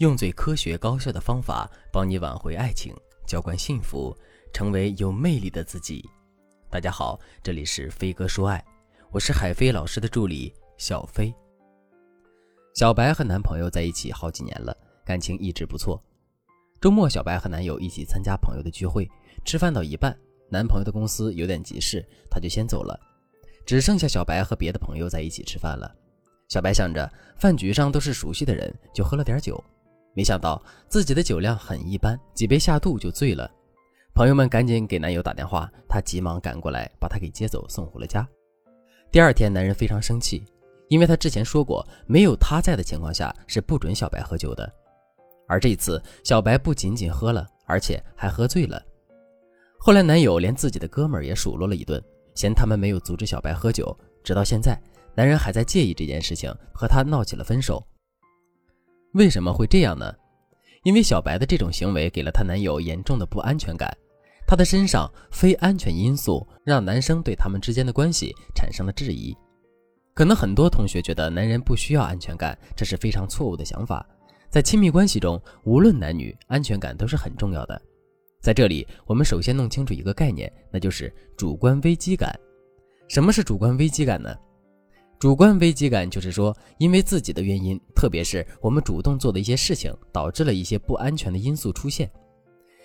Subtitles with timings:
[0.00, 2.94] 用最科学高效的方法帮你挽回爱情，
[3.26, 4.16] 浇灌幸福，
[4.50, 6.02] 成为有魅力的自己。
[6.70, 8.64] 大家好，这里是飞哥说爱，
[9.10, 11.30] 我是海飞老师的助理小飞。
[12.74, 14.74] 小白和男朋友在一起好几年了，
[15.04, 16.02] 感情一直不错。
[16.80, 19.06] 周末，小白和男友一起参加朋友的聚会，
[19.44, 22.98] 吃饭到一半，男朋友的公司有点急事，他就先走了，
[23.66, 25.94] 只剩下小白和别的朋友在一起吃饭了。
[26.48, 27.06] 小白想着
[27.36, 29.62] 饭局上都是熟悉的人，就喝了点酒。
[30.14, 33.50] 没想到自己的酒量很一般，几杯下肚就醉了。
[34.12, 38.28] 朋友们赶紧给男友打电话，他急忙赶过来把他给接走，送回了家。
[39.12, 40.44] 第二天，男人非常生气，
[40.88, 44.70] 因为他之前说过，没有他在的情况下是不准小白喝酒的。
[45.46, 48.82] 而这次，小白不仅仅喝了，而且还喝醉了。
[49.78, 52.02] 后来，男友连自己的哥们儿也数落了一顿，
[52.34, 53.96] 嫌他们没有阻止小白喝酒。
[54.22, 54.80] 直到现在，
[55.14, 57.82] 男人还在介意这件事情，和他闹起了分手。
[59.12, 60.14] 为什么会这样呢？
[60.84, 63.94] 因为小白的这种行为给了她男友严重的不安全感，
[64.46, 69.36] 她的身上非安全因素让男生对他们之间的关系产生了质疑。
[70.14, 74.06] 可能很多同学觉得男人不需要安全感，这是非常错误的想法。
[74.48, 77.80] 在亲密关系中，无论男女，安全感都是很重要的。
[78.40, 82.34] 在这里，我们首先弄清楚一个概念，那就是主观危机感。
[83.08, 84.34] 什么是主观危机感呢？
[85.20, 92.10] 主观危机感就是说，因为自己的原因，特别是我们主动做的一些事情，导致了一些不安全的因素出现。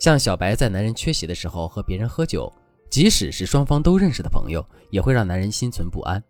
[0.00, 2.52] 像小白在男人缺席的时候和别人喝酒，
[2.90, 6.20] 即使是双方都认识的朋友，也会让男人心存不安。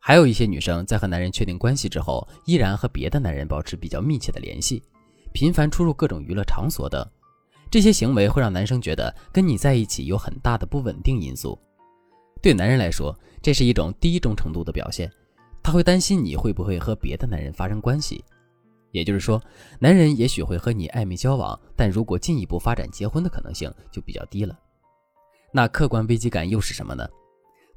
[0.00, 4.82] 还有一些女生在和男人确定关系之后，依然和别的男人保持比较密切的联系，
[5.34, 7.06] 频繁出入各种娱乐场所等，
[7.70, 11.58] 这些行为会让男生觉得跟你在一起有很大的不稳定因素。
[12.46, 15.10] 对男人来说，这是一种低忠诚度的表现，
[15.64, 18.24] 他会担心你会不会和别的男人发生关系。
[18.92, 19.42] 也就是说，
[19.80, 24.56] 男人也许会和你暧昧交往，但如果进一步发展结婚的可能性就比较低了。
[25.50, 27.04] 那客观危机感又是什么呢？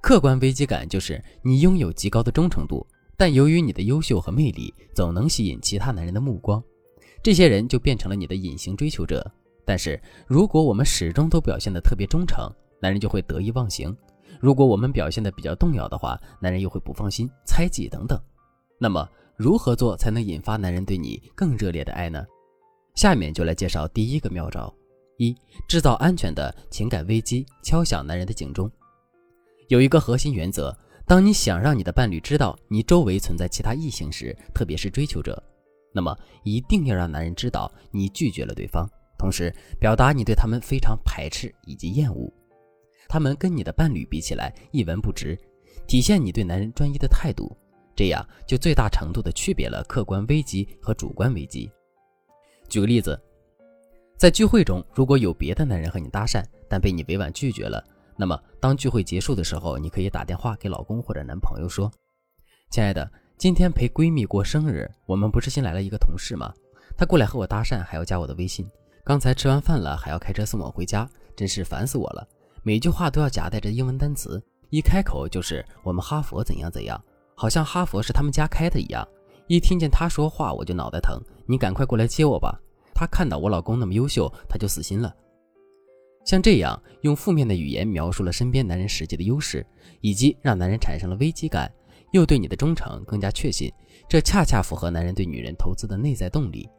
[0.02, 2.86] 客观危机感就是你拥有极高的忠诚度，
[3.18, 6.64] 但由于你的优秀和魅力总能吸引其他男人的目光，
[7.24, 9.26] 这些人就变成了你的隐形追求者。
[9.66, 12.48] 但是如果我们始终都表现得特别忠诚，
[12.80, 13.98] 男人就会得意忘形。
[14.40, 18.18] 如果我们表现的比较动摇的话，男人又会不放心、猜忌等等。
[18.80, 22.26] 那么，如何做才能引发男人对你更热烈的爱呢？
[22.96, 24.74] 下面就来介绍第一个妙招：
[25.18, 25.36] 一、
[25.68, 28.70] 制造安全的情感危机，敲响男人的警钟。
[29.68, 30.76] 有一个核心原则：
[31.06, 35.42] 当你想让你的伴侣知道你周围存在其他异性时，特别是追求者，
[35.94, 42.32] 那么一定要让男人知道你拒绝了对方，同时表达你对他们非常排斥以及厌恶。
[43.10, 45.36] 他们跟你的伴侣比起来一文不值，
[45.88, 47.58] 体现你对男人专一的态度，
[47.96, 51.70] 这样就最大程度的区别了客观危机和主观危机。
[52.70, 53.20] 举个例子，
[54.16, 57.84] 在聚会中，如果有别的男人和你搭讪，但被你委婉拒绝了，
[58.16, 61.92] 那么当聚会结束的时候，你可以打电话给老公或者男朋友说
[62.70, 66.54] ：“亲爱的，今天陪闺蜜过生日，我们不是新来了一个同事吗？
[66.96, 68.70] 她过来和我搭讪，还要加我的微信。
[69.04, 72.28] 刚才吃完饭了，还要开车送我回家，真是烦死我了。”
[72.70, 77.04] 每句话都要夹带着英文单词，一开口就是我们哈佛怎样怎样，
[77.34, 79.04] 好像哈佛是他们家开的一样。
[79.48, 82.62] 一听见他说话我就脑袋疼，你赶快过来接我吧。
[82.94, 85.12] 他看到我老公那么优秀，他就死心了。
[86.24, 89.66] 像这样用负面的语言描述了身边男人实际的优势，
[90.02, 91.74] 以及让男人产生了危机感，
[92.12, 93.74] 又对你的忠诚更加确信，
[94.08, 96.70] 这恰恰符合男人对女人投资的内在动力。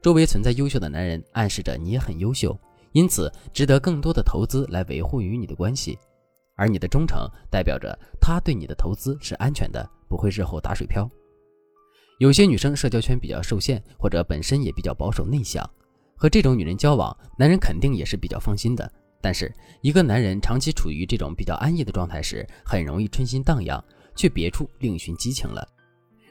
[0.00, 2.56] 周围存在优秀的男人，暗示着你也很优秀。
[2.92, 5.98] 因此，值得更多的投资来维护与你的关系，
[6.56, 11.08] 而你的忠诚代表着他对你的投资是安全的，不会日后打水漂。
[12.18, 15.68] 有些女生社交圈比较受限，或者本身也比较保守内向，
[16.16, 18.88] 和这种女人交往，男人肯定也是比较放心的。
[19.20, 23.82] 但是，一个男人长期处于这种比较安逸的状态时，很容易春心荡漾，
[24.14, 25.66] 去别处另寻激情了。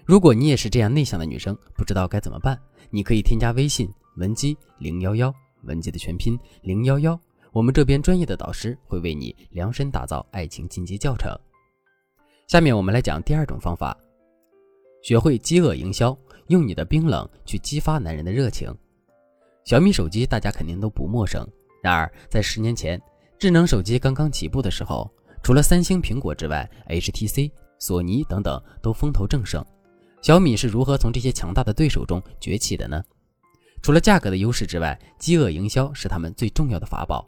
[0.06, 2.60] 如果你也是这样内向的女生，不知道该怎么办，
[2.90, 5.34] 你可以添加微信文姬零幺幺。
[5.64, 7.20] 文姬的全拼零幺幺，
[7.52, 11.32] 我们这边专业的导师会为你量身打造爱情进阶教程。
[12.48, 13.98] 下面我们来讲第二种方法，
[15.02, 16.18] 学会饥饿营销，
[16.48, 18.74] 用你的冰冷去激发男人的热情。
[19.64, 21.48] 小米手机大家肯定都不陌生，
[21.82, 23.02] 然而在十年前，
[23.38, 25.10] 智能手机刚刚起步的时候，
[25.44, 29.64] 除了三星、苹果之外，HTC、索尼等等都风头正盛。
[30.22, 33.04] 小米是如何从这些强大的对手中崛起的呢？
[33.82, 37.28] 除了价格的优势之外，饥饿营销是他们最重要的法宝。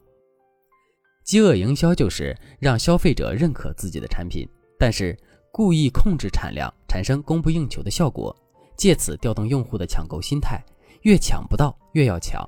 [1.23, 4.47] 饥饿营销就是让消费者认可自己的产品，
[4.77, 5.17] 但是
[5.51, 8.35] 故意控制产量，产生供不应求的效果，
[8.75, 10.61] 借此调动用户的抢购心态，
[11.03, 12.47] 越抢不到越要抢。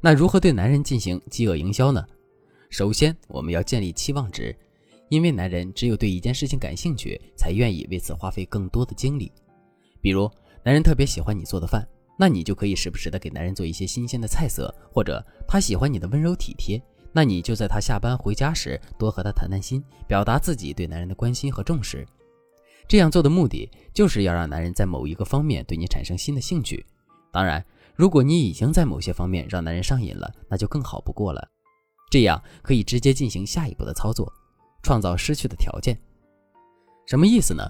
[0.00, 2.04] 那如何对男人进行饥饿营销呢？
[2.70, 4.56] 首先，我们要建立期望值，
[5.10, 9.30] 因为男人只有对一件事情感兴趣，才愿意为此花费更多的精力。
[10.00, 10.30] 比如，
[10.64, 11.86] 男人特别喜欢你做的饭，
[12.22, 16.80] 那你就可以时不时的给男人做一些新鲜的菜色；或者他喜欢你的温柔体贴，
[17.10, 22.06] 那你就在他下班回家时多和他谈谈心，表达自己对男人的关心和重视。
[22.86, 26.86] 这样做的目的就是要让男人在某一个方面对你产生新的兴趣。
[27.32, 27.64] 当然，
[27.96, 31.44] 如果你已经在某些方面让男人上瘾了，那就更好不过了。
[32.08, 34.32] 这样可以直接进行下一步的操作，
[34.84, 35.98] 创造失去的条件。
[37.04, 37.68] 什么意思呢？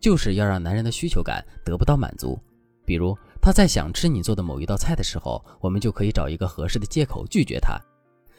[0.00, 2.36] 就是要让男人的需求感得不到满足，
[2.84, 7.78] 比如他在想吃你做的某一道菜的时候，我们就可以找一个合适的借口拒绝他。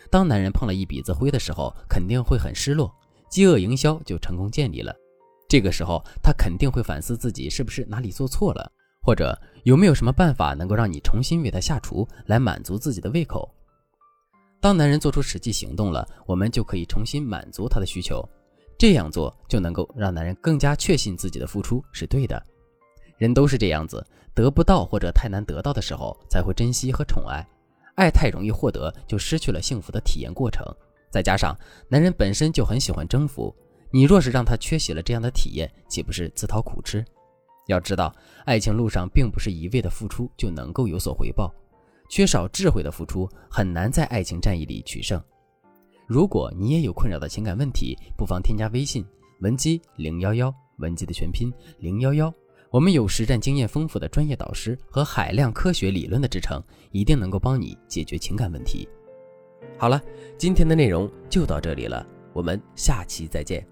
[0.09, 2.93] 当男人碰了一鼻子灰的时候，肯定会很失落，
[3.29, 4.95] 饥饿营销就成功建立了。
[5.47, 8.71] 这个时候他肯定会反思自己是不是哪里做错了，
[9.01, 13.49] 或者有没有什么办法能够让你重新为他下厨来满足自己的胃口。
[14.59, 18.27] 当男人做出实际行动了，我们就可以重新满足他的需求。
[18.77, 22.43] 这样做就能够让男人更加确信自己的付出是对的。
[23.17, 27.45] 人都是这样子，得不到或者太难得到的时候，才会珍惜和宠爱。
[27.95, 30.65] 爱太容易获得，就失去了幸福的体验过程。
[31.09, 31.57] 再加上
[31.87, 33.55] 男人本身就很喜欢征服，
[33.89, 37.05] 你若是让他缺席了这样的体验，岂不是自讨苦吃？
[37.67, 38.13] 要知道，
[38.43, 41.49] 爱情路上并不是一味的付出就能够有所回报，
[42.09, 45.21] 缺少智慧的付出很难在爱情战役里取胜。
[46.05, 49.05] 如果你也有困扰的情感问题，不妨添加微信
[49.39, 52.31] 文姬零幺幺，文姬的全拼零幺幺。
[52.75, 56.61] 我们有实战经验丰富的专业导师和海量科学理论的支撑，
[56.91, 58.85] 一定能够帮你解决情感问题。
[59.77, 60.01] 好了，
[60.37, 63.65] 今天的内容就到这里了，我们下期再见。